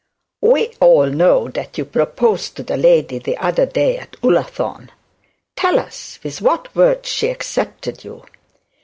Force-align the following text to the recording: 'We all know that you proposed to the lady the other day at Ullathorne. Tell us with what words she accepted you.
'We 0.41 0.73
all 0.79 1.05
know 1.05 1.47
that 1.49 1.77
you 1.77 1.85
proposed 1.85 2.55
to 2.55 2.63
the 2.63 2.75
lady 2.75 3.19
the 3.19 3.37
other 3.37 3.67
day 3.67 3.99
at 3.99 4.13
Ullathorne. 4.23 4.89
Tell 5.55 5.77
us 5.77 6.17
with 6.23 6.41
what 6.41 6.73
words 6.75 7.07
she 7.07 7.27
accepted 7.27 8.03
you. 8.03 8.25